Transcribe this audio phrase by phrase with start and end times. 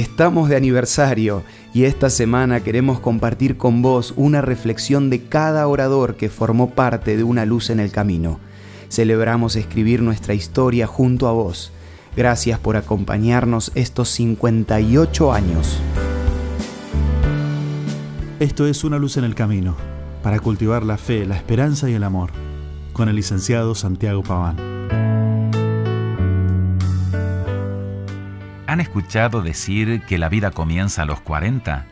[0.00, 1.42] Estamos de aniversario
[1.74, 7.18] y esta semana queremos compartir con vos una reflexión de cada orador que formó parte
[7.18, 8.40] de una luz en el camino.
[8.88, 11.70] Celebramos escribir nuestra historia junto a vos.
[12.16, 15.82] Gracias por acompañarnos estos 58 años.
[18.38, 19.76] Esto es Una luz en el camino,
[20.22, 22.30] para cultivar la fe, la esperanza y el amor,
[22.94, 24.69] con el licenciado Santiago Paván.
[28.70, 31.86] ¿Han escuchado decir que la vida comienza a los 40?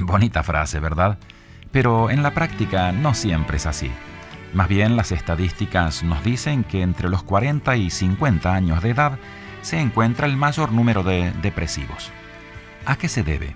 [0.00, 1.16] Bonita frase, ¿verdad?
[1.70, 3.88] Pero en la práctica no siempre es así.
[4.52, 9.16] Más bien las estadísticas nos dicen que entre los 40 y 50 años de edad
[9.62, 12.10] se encuentra el mayor número de depresivos.
[12.84, 13.54] ¿A qué se debe?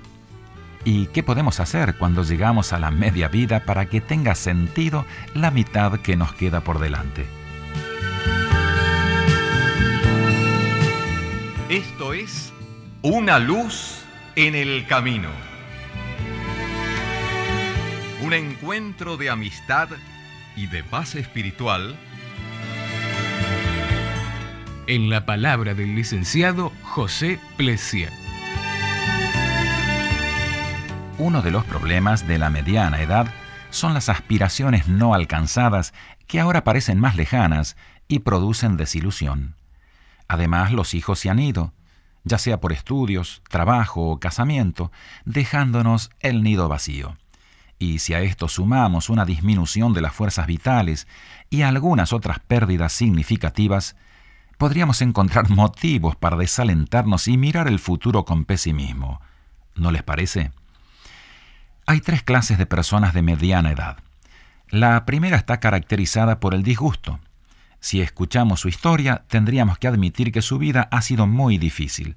[0.84, 5.04] ¿Y qué podemos hacer cuando llegamos a la media vida para que tenga sentido
[5.34, 7.26] la mitad que nos queda por delante?
[11.68, 12.52] Esto es
[13.02, 14.02] una luz
[14.34, 15.28] en el camino.
[18.22, 19.88] Un encuentro de amistad
[20.56, 21.96] y de paz espiritual.
[24.88, 28.10] En la palabra del licenciado José Plesia.
[31.18, 33.32] Uno de los problemas de la mediana edad
[33.70, 35.94] son las aspiraciones no alcanzadas
[36.26, 37.76] que ahora parecen más lejanas
[38.08, 39.54] y producen desilusión.
[40.26, 41.72] Además, los hijos se han ido
[42.24, 44.92] ya sea por estudios, trabajo o casamiento,
[45.24, 47.16] dejándonos el nido vacío.
[47.78, 51.06] Y si a esto sumamos una disminución de las fuerzas vitales
[51.48, 53.96] y algunas otras pérdidas significativas,
[54.58, 59.20] podríamos encontrar motivos para desalentarnos y mirar el futuro con pesimismo.
[59.74, 60.50] ¿No les parece?
[61.86, 63.98] Hay tres clases de personas de mediana edad.
[64.68, 67.20] La primera está caracterizada por el disgusto,
[67.80, 72.16] si escuchamos su historia, tendríamos que admitir que su vida ha sido muy difícil.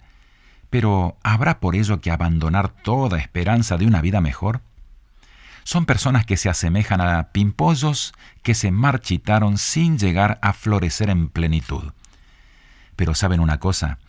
[0.69, 4.61] Pero ¿habrá por ello que abandonar toda esperanza de una vida mejor?
[5.63, 11.29] Son personas que se asemejan a pimpollos que se marchitaron sin llegar a florecer en
[11.29, 11.93] plenitud.
[12.95, 13.99] Pero saben una cosa,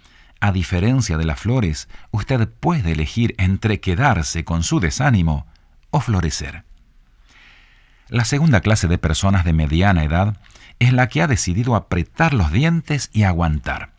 [0.41, 5.47] a diferencia de las flores, usted puede elegir entre quedarse con su desánimo
[5.91, 6.65] o florecer.
[8.09, 10.37] La segunda clase de personas de mediana edad
[10.83, 13.93] es la que ha decidido apretar los dientes y aguantar.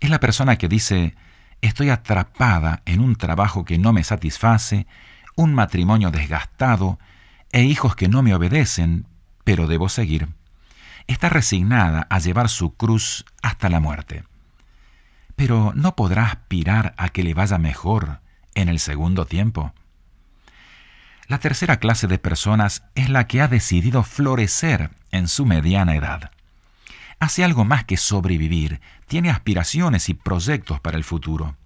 [0.00, 1.14] Es la persona que dice,
[1.60, 4.86] estoy atrapada en un trabajo que no me satisface,
[5.34, 6.98] un matrimonio desgastado
[7.52, 9.06] e hijos que no me obedecen,
[9.44, 10.28] pero debo seguir.
[11.06, 14.24] Está resignada a llevar su cruz hasta la muerte.
[15.36, 18.20] Pero ¿no podrá aspirar a que le vaya mejor
[18.54, 19.74] en el segundo tiempo?
[21.28, 26.30] La tercera clase de personas es la que ha decidido florecer en su mediana edad.
[27.18, 31.56] Hace algo más que sobrevivir, tiene aspiraciones y proyectos para el futuro.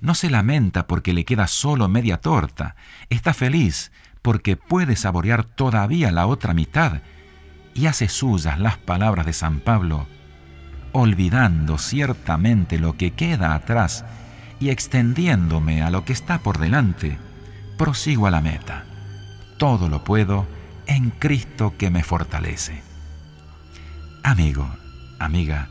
[0.00, 2.76] No se lamenta porque le queda solo media torta,
[3.08, 7.00] está feliz porque puede saborear todavía la otra mitad
[7.74, 10.06] y hace suyas las palabras de San Pablo,
[10.92, 14.04] olvidando ciertamente lo que queda atrás
[14.60, 17.18] y extendiéndome a lo que está por delante
[17.76, 18.84] prosigo a la meta.
[19.58, 20.46] Todo lo puedo
[20.86, 22.82] en Cristo que me fortalece.
[24.22, 24.68] Amigo,
[25.18, 25.68] amiga,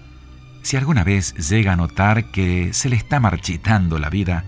[0.63, 4.43] si alguna vez llega a notar que se le está marchitando la vida,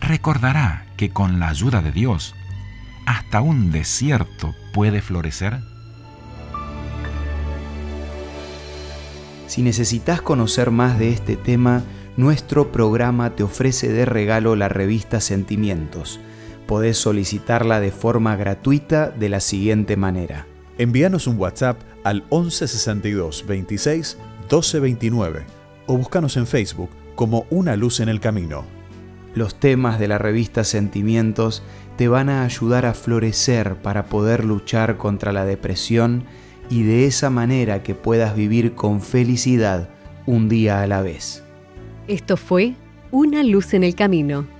[0.00, 2.34] recordará que con la ayuda de Dios,
[3.06, 5.60] hasta un desierto puede florecer.
[9.46, 11.82] Si necesitas conocer más de este tema,
[12.16, 16.20] nuestro programa te ofrece de regalo la revista Sentimientos
[16.70, 20.46] podés solicitarla de forma gratuita de la siguiente manera.
[20.78, 25.46] Envíanos un WhatsApp al 1162 26 1229
[25.88, 28.62] o búscanos en Facebook como Una Luz en el Camino.
[29.34, 31.64] Los temas de la revista Sentimientos
[31.96, 36.22] te van a ayudar a florecer para poder luchar contra la depresión
[36.70, 39.88] y de esa manera que puedas vivir con felicidad
[40.24, 41.42] un día a la vez.
[42.06, 42.76] Esto fue
[43.10, 44.59] Una Luz en el Camino